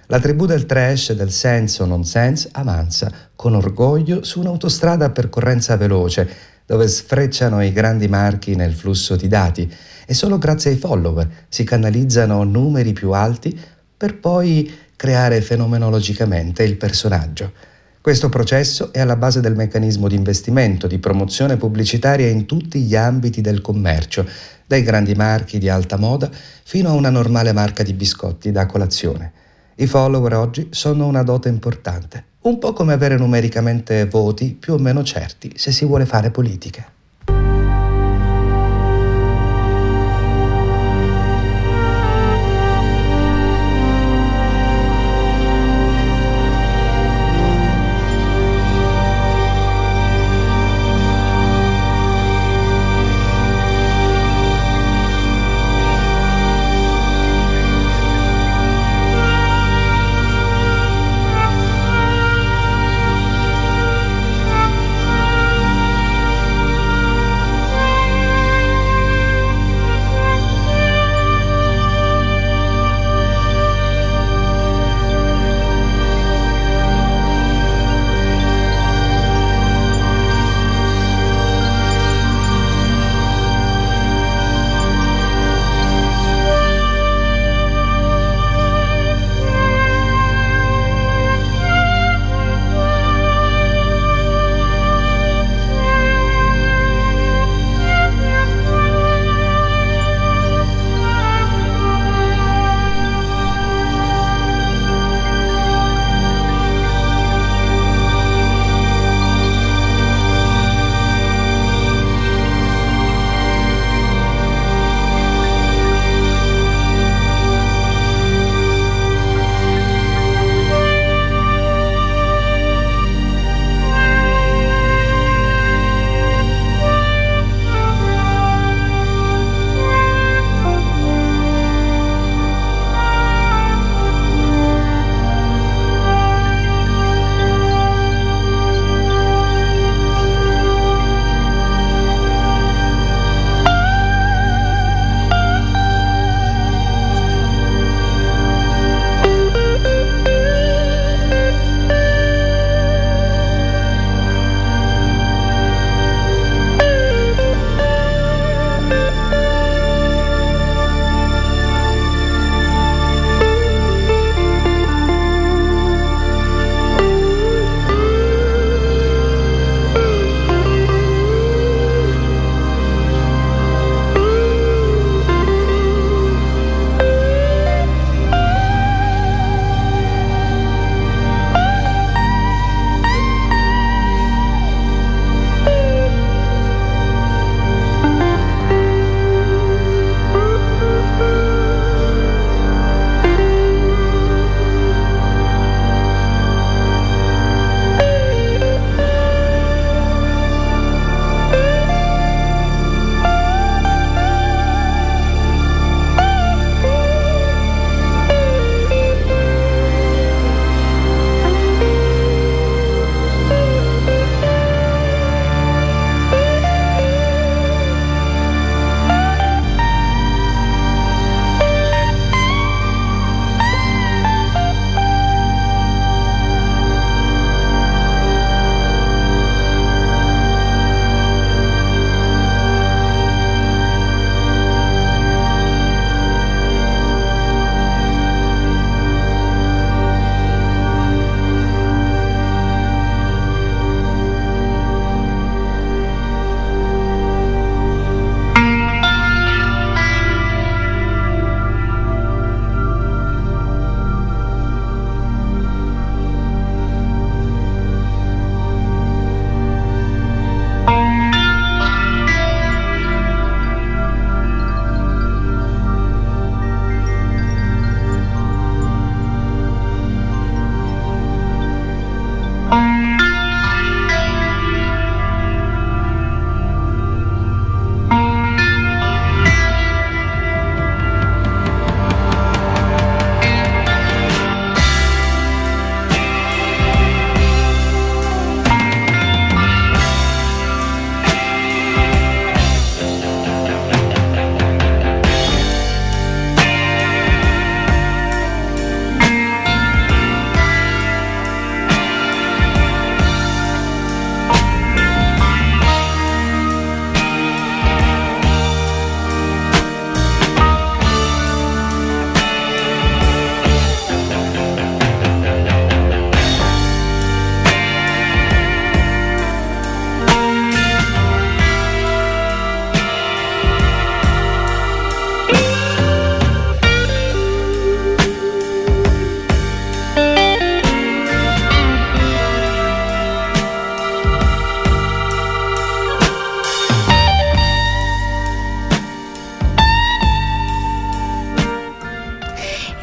[0.07, 5.77] La tribù del trash del sense o nonsense avanza con orgoglio su un'autostrada a percorrenza
[5.77, 6.29] veloce
[6.63, 9.67] dove sfrecciano i grandi marchi nel flusso di dati
[10.05, 13.59] e solo grazie ai follower si canalizzano numeri più alti
[13.97, 17.51] per poi creare fenomenologicamente il personaggio.
[17.99, 22.95] Questo processo è alla base del meccanismo di investimento, di promozione pubblicitaria in tutti gli
[22.95, 24.23] ambiti del commercio,
[24.67, 26.29] dai grandi marchi di alta moda
[26.63, 29.31] fino a una normale marca di biscotti da colazione.
[29.77, 34.77] I follower oggi sono una dote importante, un po' come avere numericamente voti più o
[34.77, 36.89] meno certi se si vuole fare politica.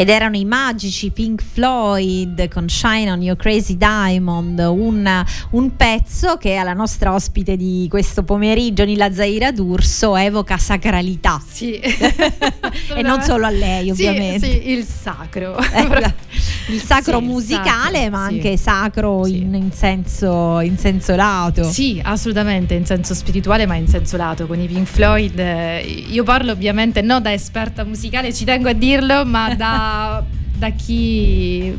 [0.03, 6.39] Ed erano i magici Pink Floyd con Shine on Your Crazy Diamond, un, un pezzo
[6.39, 11.41] che alla nostra ospite di questo pomeriggio, Nila Zaira D'Urso, evoca sacralità.
[11.49, 11.79] Sì.
[12.97, 14.45] e non solo a lei, ovviamente.
[14.45, 15.57] Sì, sì il sacro.
[15.57, 16.15] Eh,
[16.73, 18.35] il sacro Sì, musicale, sacro, ma sì.
[18.35, 19.37] anche sacro Sì.
[19.39, 21.65] in, in senso, in senso lato.
[21.65, 24.47] Sì, assolutamente, in senso spirituale, ma in senso lato.
[24.47, 28.73] Con i Pink Floyd, eh, io parlo ovviamente non da esperta musicale, ci tengo a
[28.73, 30.23] dirlo, ma da,
[30.57, 31.73] da chi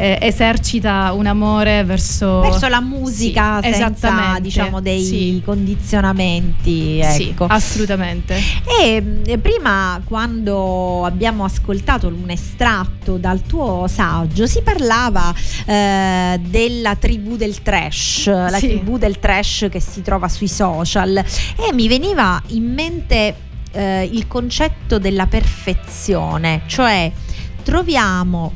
[0.00, 5.42] eh, esercita un amore verso, Verso la musica Sì, senza esattamente, diciamo dei sì.
[5.44, 7.02] condizionamenti.
[7.04, 7.44] Sì, Ecco.
[7.44, 8.38] assolutamente.
[8.82, 15.34] E eh, prima, quando abbiamo ascoltato un estratto dal tuo saggio, si parlava
[15.66, 18.68] eh, della tribù del trash, la Sì.
[18.68, 23.34] tribù del trash che si trova sui social, e mi veniva in mente
[23.72, 27.12] eh, il concetto della perfezione, cioè
[27.62, 28.52] troviamo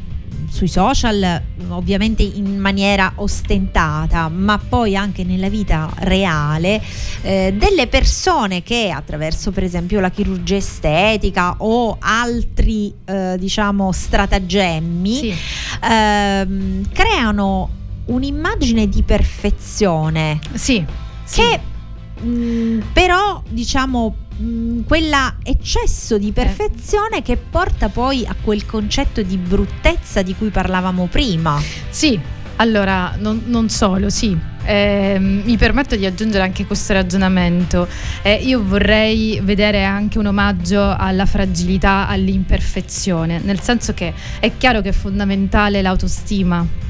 [0.55, 6.81] sui social ovviamente in maniera ostentata ma poi anche nella vita reale
[7.23, 15.15] eh, delle persone che attraverso per esempio la chirurgia estetica o altri eh, diciamo stratagemmi
[15.17, 15.35] Sì,
[15.83, 17.71] ehm, creano
[18.07, 20.85] un'immagine di perfezione sì,
[21.25, 21.41] sì.
[21.41, 29.23] che mh, però diciamo mh, quella eccesso di perfezione che porta poi a quel concetto
[29.23, 31.61] di bruttezza di cui parlavamo prima.
[31.89, 32.19] Sì,
[32.57, 34.53] allora non, non solo, sì.
[34.67, 37.87] Ehm, mi permetto di aggiungere anche questo ragionamento.
[38.23, 44.81] Eh, io vorrei vedere anche un omaggio alla fragilità, all'imperfezione, nel senso che è chiaro
[44.81, 46.84] che è fondamentale l'autostima.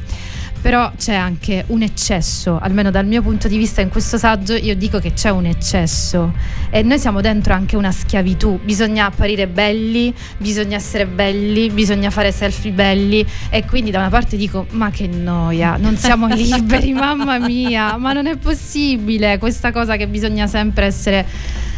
[0.65, 4.75] Però c'è anche un eccesso, almeno dal mio punto di vista in questo saggio io
[4.75, 6.33] dico che c'è un eccesso.
[6.71, 12.33] E noi siamo dentro anche una schiavitù, bisogna apparire belli, bisogna essere belli, bisogna fare
[12.33, 13.27] selfie belli.
[13.51, 18.15] E quindi da una parte dico ma che noia, non siamo liberi, mamma mia, ma
[18.15, 21.27] non è possibile questa cosa che bisogna sempre essere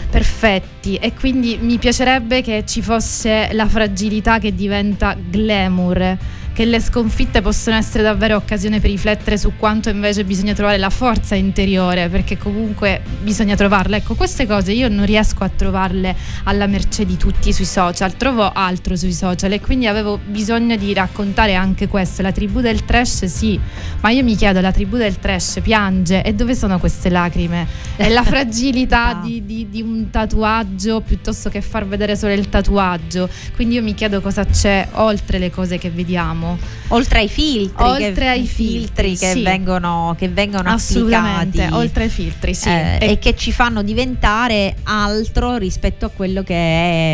[0.09, 0.95] perfetti.
[0.95, 6.17] E quindi mi piacerebbe che ci fosse la fragilità che diventa glamour
[6.57, 10.89] che le sconfitte possono essere davvero occasione per riflettere su quanto invece bisogna trovare la
[10.89, 13.97] forza interiore, perché comunque bisogna trovarla.
[13.97, 18.51] Ecco, queste cose io non riesco a trovarle alla mercé di tutti sui social, trovo
[18.51, 22.23] altro sui social e quindi avevo bisogno di raccontare anche questo.
[22.23, 23.61] La tribù del trash sì,
[24.01, 27.67] ma io mi chiedo, la tribù del trash piange e dove sono queste lacrime?
[27.97, 29.21] È la fragilità Ah.
[29.23, 33.29] di, di- di un tatuaggio piuttosto che far vedere solo il tatuaggio.
[33.55, 36.45] Quindi io mi chiedo cosa c'è oltre le cose che vediamo.
[36.89, 39.43] Oltre ai filtri, Oltre che, ai filtri filtri, che, sì.
[39.43, 41.73] vengono, che vengono Assolutamente, applicati.
[41.73, 42.69] oltre ai filtri, sì.
[42.69, 46.55] eh, E- e che ci fanno diventare altro rispetto a quello che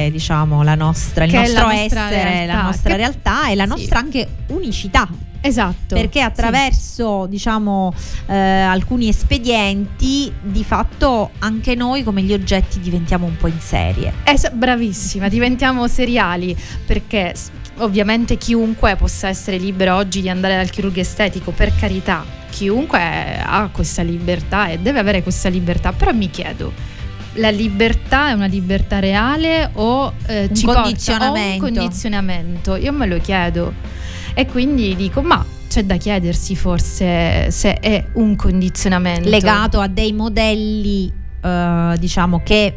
[0.06, 2.54] è diciamo la nostra, il è la nostro nostra essere, realtà.
[2.54, 3.68] la nostra Che- realtà e la sì.
[3.70, 5.08] nostra anche unicità
[5.40, 5.94] esatto.
[5.94, 6.24] perché sì.
[6.24, 7.92] attraverso diciamo
[8.26, 14.12] eh, alcuni espedienti di fatto anche noi come gli oggetti diventiamo un po' in serie
[14.24, 16.56] Es- bravissima, diventiamo seriali
[16.86, 17.34] perché
[17.78, 22.98] ovviamente chiunque possa essere libero oggi di andare dal chirurgo estetico, per carità, chiunque
[23.44, 26.72] ha questa libertà e deve avere questa libertà, però mi chiedo,
[27.34, 31.64] la libertà è una libertà reale o eh, Un ci porta- condizionamento.
[31.64, 32.76] un condizionamento?
[32.76, 33.72] Io me lo chiedo
[34.34, 40.12] e quindi dico, ma c'è da chiedersi forse se è un condizionamento legato a dei
[40.12, 41.10] modelli
[41.42, 42.76] eh, diciamo che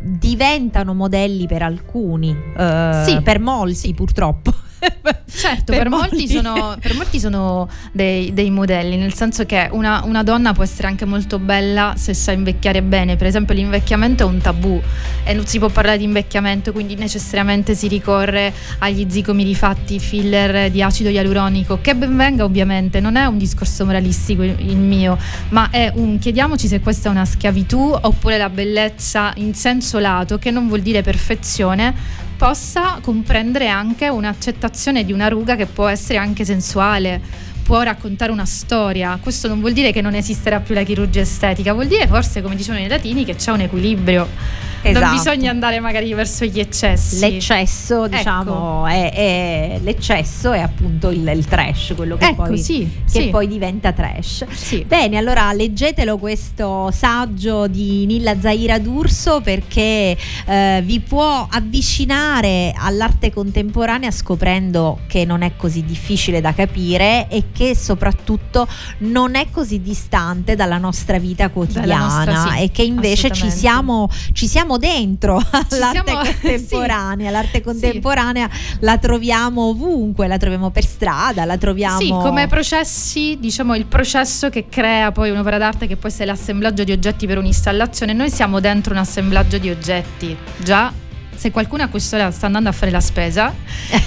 [0.00, 3.20] diventano modelli per alcuni eh, Sì.
[3.22, 4.52] per molti purtroppo
[5.36, 10.22] Certo, per, molti sono, per molti sono dei, dei modelli, nel senso che una, una
[10.22, 13.16] donna può essere anche molto bella se sa invecchiare bene.
[13.16, 14.80] Per esempio, l'invecchiamento è un tabù
[15.24, 20.70] e non si può parlare di invecchiamento, quindi necessariamente si ricorre agli zigomi rifatti, filler
[20.70, 25.18] di acido ialuronico, che ben venga ovviamente, non è un discorso moralistico il mio,
[25.50, 30.38] ma è un chiediamoci se questa è una schiavitù oppure la bellezza in senso lato,
[30.38, 36.18] che non vuol dire perfezione, possa comprendere anche un'accettazione di una ruga che può essere
[36.18, 37.20] anche sensuale,
[37.66, 39.18] può raccontare una storia.
[39.20, 42.54] Questo non vuol dire che non esisterà più la chirurgia estetica, vuol dire forse, come
[42.54, 44.28] dicevano i latini, che c'è un equilibrio.
[44.82, 45.16] Non Esatto.
[45.16, 47.18] bisogna andare magari verso gli eccessi.
[47.18, 52.88] l'eccesso diciamo è, è- l'eccesso è appunto il, il trash quello che, Ecco, poi, sì,
[53.10, 53.28] che sì.
[53.30, 54.84] poi diventa trash Sì.
[54.86, 63.32] Bene, allora leggetelo questo saggio di Nilla Zaira D'Urso perché eh, vi può avvicinare all'arte
[63.32, 69.80] contemporanea scoprendo che non è così difficile da capire e che soprattutto non è così
[69.80, 75.36] distante dalla nostra vita quotidiana nostra, sì, e che invece ci siamo, ci siamo dentro
[75.40, 77.26] all'arte siamo- contemporanea.
[77.26, 77.32] sì.
[77.32, 78.50] L'arte contemporanea
[78.80, 81.98] la troviamo ovunque, la troviamo per strada, la troviamo.
[81.98, 86.84] Sì, come processi, diciamo il processo che crea poi un'opera d'arte che poi è l'assemblaggio
[86.84, 88.12] di oggetti per un'installazione.
[88.12, 90.36] Noi siamo dentro un assemblaggio di oggetti.
[90.58, 90.92] Già,
[91.36, 93.54] se qualcuno a quest'ora sta andando a fare la spesa,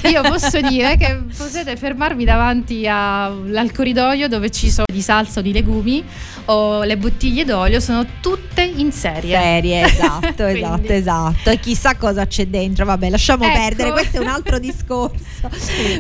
[0.10, 5.44] io posso dire che potete fermarvi davanti al corridoio dove ci sono di salsa o
[5.44, 6.04] di legumi
[6.46, 9.40] o le bottiglie d'olio, sono tutte in serie.
[9.40, 11.50] Serie, esatto, esatto, esatto.
[11.52, 12.86] E chissà cosa c'è dentro.
[12.86, 13.54] Vabbè, lasciamo Ecco.
[13.58, 15.50] perdere, questo è un altro discorso.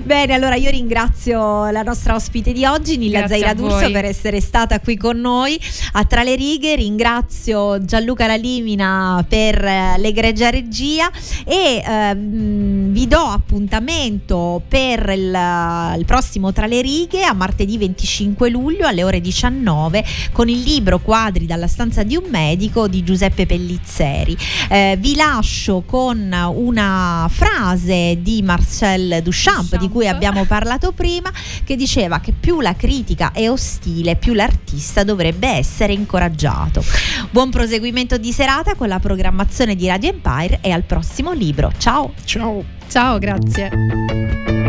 [0.03, 4.79] Bene, allora io ringrazio la nostra ospite di oggi, Nilla Zaira D'Urso, per essere stata
[4.79, 5.59] qui con noi
[5.93, 6.75] a Tra le righe.
[6.75, 11.11] Ringrazio Gianluca Lalimina per eh, l'egregia regia
[11.45, 18.49] e ehm, vi do appuntamento per il, il prossimo Tra le righe a martedì 25
[18.49, 23.45] luglio alle ore 19 con il libro Quadri dalla stanza di un medico di Giuseppe
[23.45, 24.37] Pellizzeri.
[24.69, 29.77] Eh, vi lascio con una frase di Marcel Duchamp, Duchamp.
[29.77, 31.31] di cui abbiamo parlato prima,
[31.63, 36.83] che diceva che più la critica è ostile, più l'artista dovrebbe essere incoraggiato.
[37.31, 41.71] Buon proseguimento di serata con la programmazione di Radio Empire e al prossimo libro.
[41.77, 42.13] Ciao!
[42.25, 42.63] Ciao.
[42.87, 44.68] Ciao, grazie.